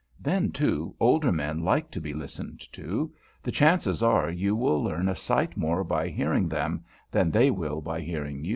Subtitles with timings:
[0.19, 3.13] Then, too, older men like to be listened to.
[3.43, 7.81] The chances are you will learn a sight more by hearing them than they will
[7.81, 8.49] by hearing you.